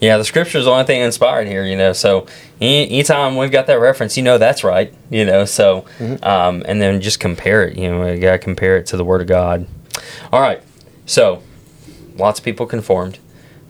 [0.00, 1.92] Yeah, the scripture is the only thing inspired here, you know.
[1.92, 2.26] So
[2.60, 5.44] anytime we've got that reference, you know that's right, you know.
[5.44, 6.22] So, mm-hmm.
[6.24, 9.04] um, and then just compare it, you know, you got to compare it to the
[9.04, 9.66] Word of God.
[10.32, 10.62] All right,
[11.06, 11.42] so
[12.16, 13.18] lots of people conformed,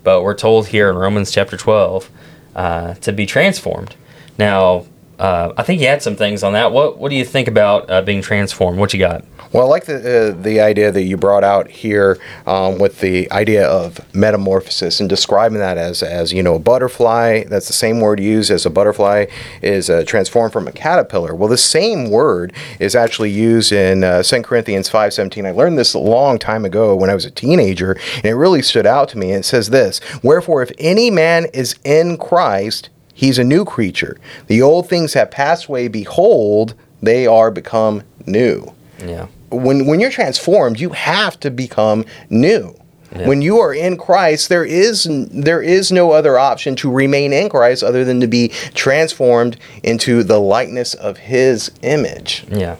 [0.02, 2.10] but we're told here in Romans chapter 12
[2.54, 3.96] uh, to be transformed.
[4.38, 4.86] Now,
[5.18, 6.72] uh, I think you had some things on that.
[6.72, 8.78] What What do you think about uh, being transformed?
[8.78, 9.24] What you got?
[9.52, 13.30] Well, I like the uh, the idea that you brought out here um, with the
[13.30, 17.44] idea of metamorphosis and describing that as as you know a butterfly.
[17.44, 19.26] That's the same word used as a butterfly
[19.62, 21.34] is uh, transformed from a caterpillar.
[21.34, 25.46] Well, the same word is actually used in uh, 2 Corinthians five seventeen.
[25.46, 28.62] I learned this a long time ago when I was a teenager, and it really
[28.62, 29.32] stood out to me.
[29.32, 34.18] it says this: Wherefore, if any man is in Christ He's a new creature.
[34.48, 35.88] The old things have passed away.
[35.88, 38.74] Behold, they are become new.
[38.98, 39.28] Yeah.
[39.50, 42.74] When when you're transformed, you have to become new.
[43.14, 43.28] Yeah.
[43.28, 47.48] When you are in Christ, there is there is no other option to remain in
[47.48, 52.44] Christ other than to be transformed into the likeness of His image.
[52.48, 52.76] Yeah,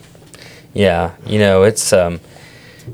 [0.73, 1.13] yeah.
[1.25, 2.19] You know, it's um,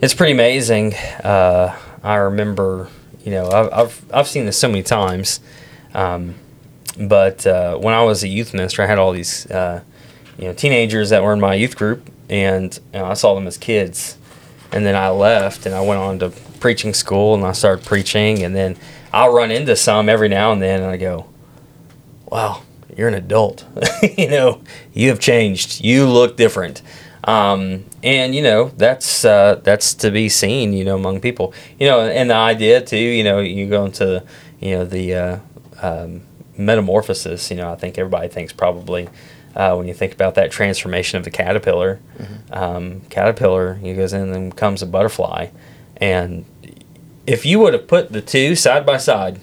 [0.03, 0.95] it's pretty amazing.
[1.25, 2.89] Uh, I remember,
[3.25, 5.41] you know, I've I've, I've seen this so many times.
[5.95, 6.35] Um,
[7.01, 9.83] but uh, when I was a youth minister, I had all these uh,
[10.39, 13.47] you know teenagers that were in my youth group, and you know, I saw them
[13.47, 14.17] as kids.
[14.73, 18.45] And then I left, and I went on to preaching school, and I started preaching,
[18.45, 18.77] and then
[19.13, 21.27] I'll run into some every now and then, and I go,
[22.27, 22.63] "Wow,
[22.97, 23.65] you're an adult.
[24.17, 25.83] you know, you have changed.
[25.83, 26.83] You look different."
[27.25, 31.53] Um, and you know that's uh, that's to be seen, you know, among people.
[31.79, 34.25] You know, and the idea too, you know, you go into
[34.61, 35.39] you know the uh,
[35.83, 36.23] um,
[36.61, 39.09] metamorphosis, you know, I think everybody thinks probably
[39.55, 42.01] uh, when you think about that transformation of the caterpillar.
[42.19, 42.55] Mm-hmm.
[42.55, 45.49] Um, caterpillar, he goes in and comes a butterfly.
[45.97, 46.45] And
[47.27, 49.41] if you would have put the two side by side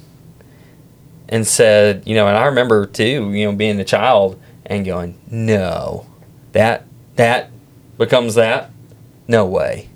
[1.29, 5.17] and said, you know, and I remember too, you know, being a child and going,
[5.29, 6.05] no,
[6.53, 7.51] that that
[7.97, 8.71] becomes that,
[9.27, 9.89] no way.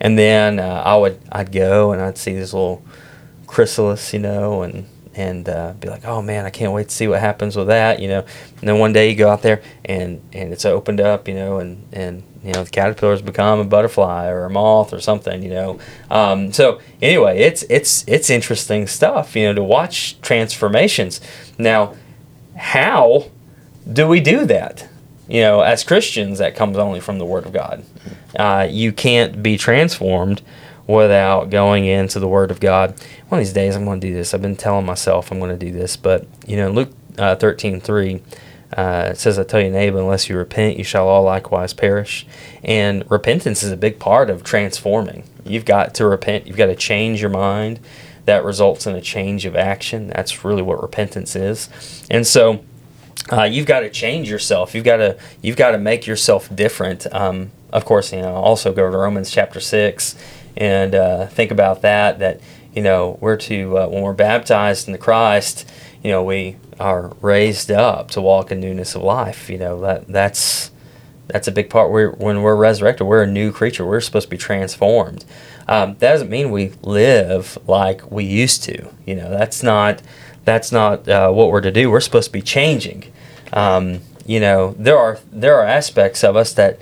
[0.00, 2.84] And then uh, I would I'd go and I'd see this little
[3.46, 7.08] chrysalis, you know, and and uh, be like, oh man, I can't wait to see
[7.08, 8.24] what happens with that, you know.
[8.60, 11.58] And then one day you go out there and and it's opened up, you know,
[11.58, 15.50] and and you know the caterpillar's become a butterfly or a moth or something, you
[15.50, 15.78] know.
[16.10, 21.20] Um, so anyway, it's it's it's interesting stuff, you know, to watch transformations.
[21.58, 21.94] Now,
[22.56, 23.30] how
[23.90, 24.88] do we do that?
[25.28, 27.84] You know, as Christians, that comes only from the Word of God.
[28.38, 30.42] Uh, you can't be transformed
[30.86, 32.90] without going into the Word of God.
[33.28, 34.34] One of these days, I'm going to do this.
[34.34, 37.80] I've been telling myself I'm going to do this, but you know, Luke uh, 13
[37.80, 38.22] 3.
[38.76, 42.26] Uh, it says, I tell you, neighbor, unless you repent, you shall all likewise perish.
[42.64, 45.24] And repentance is a big part of transforming.
[45.44, 47.80] You've got to repent, you've got to change your mind.
[48.24, 50.06] That results in a change of action.
[50.06, 51.68] That's really what repentance is.
[52.08, 52.64] And so,
[53.30, 54.74] uh, you've got to change yourself.
[54.74, 57.12] You've got to you've got to make yourself different.
[57.12, 58.34] Um, of course, you know.
[58.34, 60.16] Also, go to Romans chapter six
[60.56, 62.18] and uh, think about that.
[62.18, 62.40] That
[62.74, 65.68] you know we're to uh, when we're baptized into Christ,
[66.02, 69.48] you know we are raised up to walk in newness of life.
[69.48, 70.70] You know that that's
[71.28, 71.90] that's a big part.
[71.90, 73.86] We're, when we're resurrected, we're a new creature.
[73.86, 75.24] We're supposed to be transformed.
[75.66, 78.90] Um, that doesn't mean we live like we used to.
[79.06, 80.02] You know that's not
[80.44, 81.90] that's not uh, what we're to do.
[81.90, 83.12] We're supposed to be changing.
[83.52, 86.80] Um, you know there are there are aspects of us that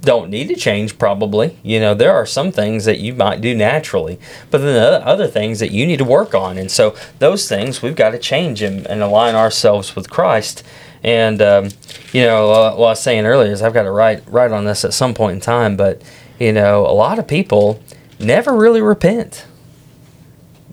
[0.00, 1.58] don't need to change probably.
[1.62, 4.18] You know there are some things that you might do naturally
[4.50, 6.58] but then the other things that you need to work on.
[6.58, 10.62] And so those things we've got to change and, and align ourselves with christ.
[11.02, 11.68] And um,
[12.12, 14.84] you know what i was saying earlier is i've got to write write on this
[14.84, 16.02] at some point in time but
[16.38, 17.80] you know a lot of people
[18.18, 19.46] never really repent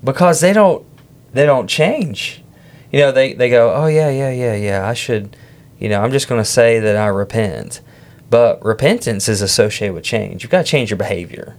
[0.03, 0.85] because they don't
[1.33, 2.43] they don't change.
[2.91, 5.35] You know they, they go oh yeah yeah yeah yeah i should
[5.77, 7.81] you know i'm just going to say that i repent
[8.29, 10.43] but repentance is associated with change.
[10.43, 11.55] You've got to change your behavior.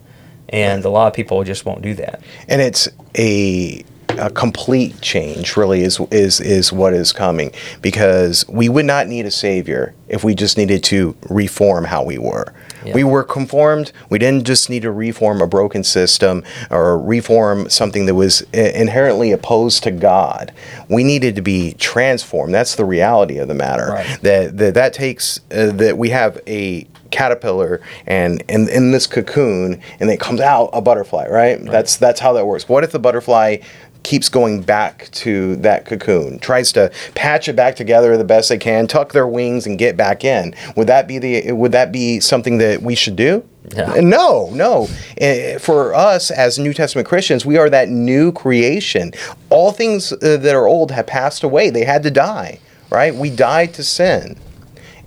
[0.51, 2.23] And a lot of people just won't do that.
[2.49, 3.85] And it's a
[4.17, 7.53] a complete change really is is is what is coming
[7.83, 12.19] because we would not need a savior if we just needed to reform how we
[12.19, 12.53] were.
[12.85, 12.95] Yeah.
[12.95, 13.93] We were conformed.
[14.09, 19.33] We didn't just need to reform a broken system or reform something that was inherently
[19.33, 20.53] opposed to God.
[20.89, 22.55] We needed to be transformed.
[22.55, 23.89] That's the reality of the matter.
[23.89, 24.21] Right.
[24.23, 29.81] That, that that takes uh, that we have a caterpillar and in, in this cocoon
[29.99, 31.59] and it comes out a butterfly right?
[31.59, 31.71] right?
[31.71, 33.57] that's that's how that works what if the butterfly
[34.03, 38.59] keeps going back to that cocoon, tries to patch it back together the best they
[38.59, 40.55] can, tuck their wings and get back in.
[40.77, 43.47] Would that be the would that be something that we should do?
[43.75, 44.01] Yeah.
[44.01, 44.89] No, no.
[45.19, 49.13] Eh, for us as New Testament Christians, we are that new creation.
[49.51, 51.71] All things uh, that are old have passed away.
[51.71, 53.15] They had to die, right?
[53.15, 54.39] We died to sin.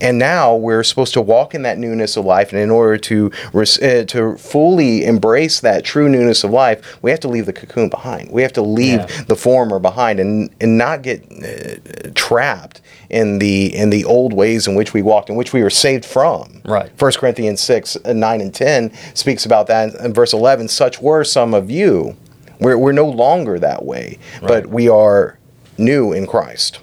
[0.01, 2.51] And now we're supposed to walk in that newness of life.
[2.51, 7.19] And in order to uh, to fully embrace that true newness of life, we have
[7.21, 8.31] to leave the cocoon behind.
[8.31, 9.23] We have to leave yeah.
[9.27, 14.67] the former behind and and not get uh, trapped in the in the old ways
[14.67, 16.61] in which we walked, in which we were saved from.
[16.65, 16.91] Right.
[16.97, 20.67] First Corinthians six uh, nine and ten speaks about that in verse eleven.
[20.67, 22.17] Such were some of you.
[22.59, 24.47] We're we're no longer that way, right.
[24.47, 25.37] but we are
[25.77, 26.79] new in Christ.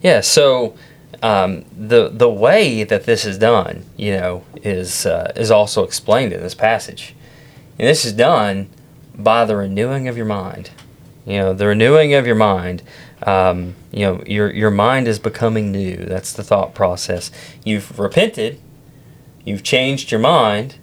[0.00, 0.20] Yeah.
[0.20, 0.74] So
[1.22, 6.32] um, the the way that this is done, you know, is uh, is also explained
[6.32, 7.14] in this passage,
[7.78, 8.68] and this is done
[9.14, 10.70] by the renewing of your mind.
[11.24, 12.82] You know, the renewing of your mind.
[13.24, 15.96] Um, you know, your your mind is becoming new.
[15.96, 17.30] That's the thought process.
[17.64, 18.60] You've repented.
[19.44, 20.76] You've changed your mind.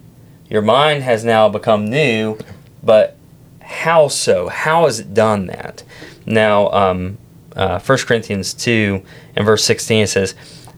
[0.48, 2.38] Your mind has now become new,
[2.82, 3.16] but
[3.60, 4.48] how so?
[4.48, 5.84] How has it done that?
[6.26, 7.18] Now, um,
[7.56, 9.02] uh, 1 Corinthians 2
[9.36, 10.34] and verse 16 it says,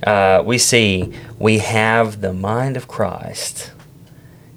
[0.07, 3.73] uh, we see we have the mind of Christ.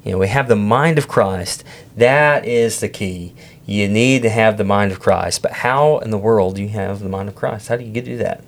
[0.04, 1.64] You know, we have the mind of Christ.
[1.98, 3.34] That is the key.
[3.66, 5.42] You need to have the mind of Christ.
[5.42, 7.68] But how in the world do you have the mind of Christ?
[7.68, 8.44] How do you get to do that?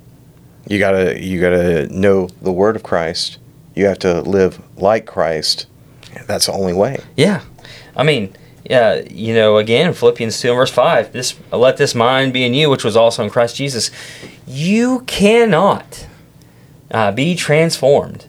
[0.67, 3.37] You gotta you gotta know the word of Christ.
[3.73, 5.67] You have to live like Christ.
[6.25, 6.99] That's the only way.
[7.15, 7.41] Yeah.
[7.95, 8.35] I mean,
[8.69, 12.53] yeah, you know, again, Philippians 2 and verse 5, this let this mind be in
[12.53, 13.91] you, which was also in Christ Jesus.
[14.45, 16.05] You cannot
[16.91, 18.27] uh, be transformed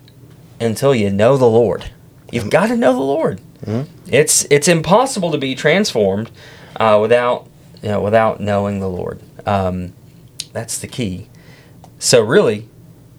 [0.61, 1.91] until you know the Lord.
[2.31, 2.51] You've mm-hmm.
[2.51, 3.41] got to know the Lord.
[3.65, 3.91] Mm-hmm.
[4.13, 6.31] It's it's impossible to be transformed
[6.77, 7.49] uh, without
[7.83, 9.21] you know without knowing the Lord.
[9.45, 9.93] Um,
[10.53, 11.29] that's the key.
[11.99, 12.69] So really,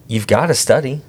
[0.08, 1.02] you've got to study.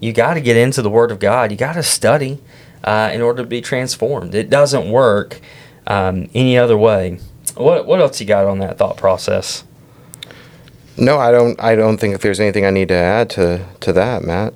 [0.00, 1.50] You got to get into the Word of God.
[1.50, 2.40] You got to study
[2.84, 4.34] uh, in order to be transformed.
[4.34, 5.40] It doesn't work
[5.86, 7.18] um, any other way.
[7.56, 9.64] What what else you got on that thought process?
[10.96, 11.60] No, I don't.
[11.60, 14.54] I don't think there's anything I need to add to to that, Matt.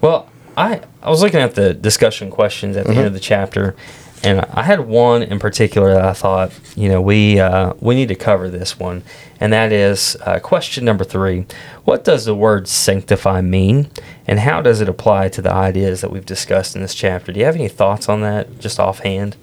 [0.00, 3.74] Well, I I was looking at the discussion questions at the end of the chapter,
[4.22, 8.08] and I had one in particular that I thought you know we uh, we need
[8.08, 9.02] to cover this one,
[9.40, 11.46] and that is uh, question number three:
[11.84, 13.90] What does the word sanctify mean,
[14.26, 17.32] and how does it apply to the ideas that we've discussed in this chapter?
[17.32, 19.36] Do you have any thoughts on that, just offhand?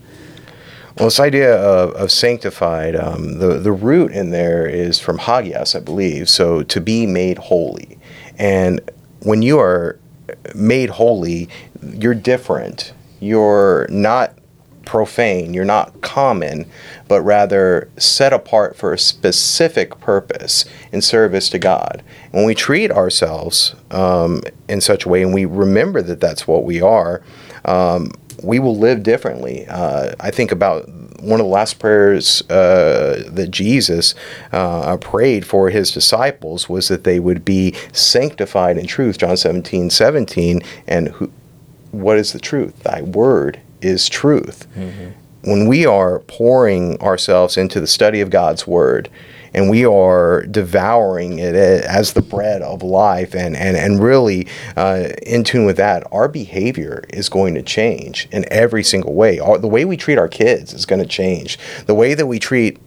[0.97, 5.75] Well, this idea of, of sanctified, um, the, the root in there is from hagios,
[5.75, 6.27] I believe.
[6.27, 7.99] So to be made holy.
[8.39, 8.81] And
[9.21, 9.99] when you are
[10.55, 11.49] made holy,
[11.83, 12.93] you're different.
[13.19, 14.36] You're not
[14.87, 16.65] profane, you're not common,
[17.07, 22.01] but rather set apart for a specific purpose in service to God.
[22.31, 26.63] When we treat ourselves um, in such a way and we remember that that's what
[26.63, 27.21] we are,
[27.65, 28.11] um,
[28.41, 29.65] we will live differently.
[29.67, 30.87] Uh, I think about
[31.19, 34.15] one of the last prayers uh, that Jesus
[34.51, 39.17] uh, prayed for his disciples was that they would be sanctified in truth.
[39.17, 40.61] John 17, 17.
[40.87, 41.31] And who,
[41.91, 42.83] what is the truth?
[42.83, 44.67] Thy word is truth.
[44.75, 45.09] Mm-hmm.
[45.49, 49.09] When we are pouring ourselves into the study of God's word,
[49.53, 55.09] and we are devouring it as the bread of life and, and, and really uh,
[55.23, 59.39] in tune with that, our behavior is going to change in every single way.
[59.39, 61.57] Our, the way we treat our kids is going to change.
[61.85, 62.77] The way that we treat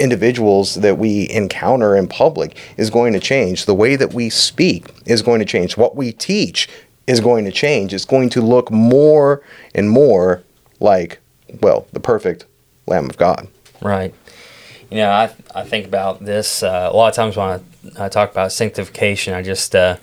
[0.00, 3.66] individuals that we encounter in public is going to change.
[3.66, 5.76] The way that we speak is going to change.
[5.76, 6.68] What we teach
[7.06, 7.92] is going to change.
[7.92, 9.42] It's going to look more
[9.74, 10.42] and more
[10.80, 11.20] like,
[11.60, 12.46] well, the perfect
[12.86, 13.48] Lamb of God.
[13.80, 14.14] Right
[14.92, 18.08] you know, I, I think about this uh, a lot of times when I, I
[18.10, 19.32] talk about sanctification.
[19.32, 19.96] I just uh,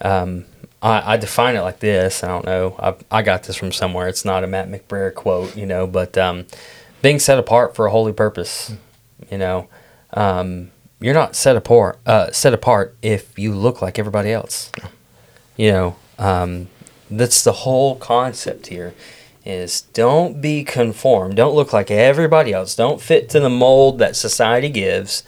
[0.00, 0.46] um,
[0.82, 2.24] I, I, define it like this.
[2.24, 2.74] I don't know.
[2.76, 4.08] I, I got this from somewhere.
[4.08, 6.46] It's not a Matt McBrayer quote, you know, but um,
[7.02, 8.74] being set apart for a holy purpose.
[9.30, 9.68] You know,
[10.12, 14.72] um, you're not set apart uh, set apart if you look like everybody else.
[15.56, 16.68] You know, um,
[17.10, 18.94] that's the whole concept here
[19.44, 21.34] is don't be conformed.
[21.34, 22.76] Don't look like everybody else.
[22.76, 25.24] Don't fit to the mold that society gives,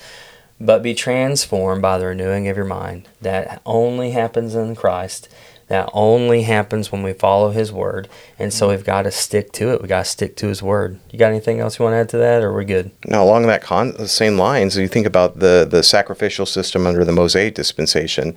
[0.60, 3.08] but be transformed by the renewing of your mind.
[3.20, 5.28] That only happens in Christ.
[5.66, 8.08] That only happens when we follow His word.
[8.38, 9.82] And so we've got to stick to it.
[9.82, 11.00] We got to stick to His word.
[11.10, 12.92] You got anything else you want to add to that, or we're good?
[13.06, 17.12] No, along that con- same lines, you think about the, the sacrificial system under the
[17.12, 18.36] Mosaic dispensation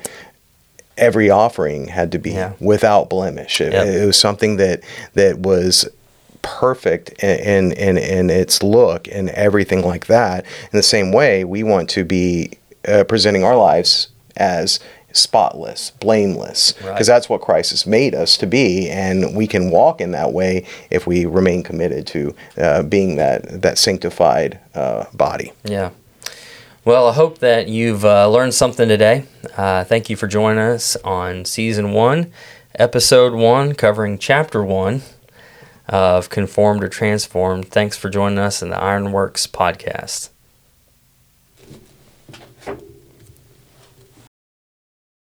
[0.98, 2.54] every offering had to be yeah.
[2.60, 3.62] without blemish.
[3.62, 3.88] It, yep.
[3.88, 4.84] it, was something that
[5.14, 5.88] that was
[6.42, 10.46] perfect in, in in its look and everything like that.
[10.46, 12.52] In the same way, we want to be
[12.88, 14.80] uh, presenting our lives as
[15.14, 17.06] spotless, blameless, because right.
[17.06, 20.66] that's what Christ has made us to be, and we can walk in that way
[20.90, 25.54] if we remain committed to uh, being that that sanctified uh, body.
[25.64, 25.92] Yeah.
[26.88, 29.26] Well, I hope that you've uh, learned something today.
[29.58, 32.32] Uh, thank you for joining us on season one,
[32.76, 35.02] episode one, covering chapter one
[35.90, 37.68] of Conformed or Transformed.
[37.68, 40.30] Thanks for joining us in the Ironworks podcast.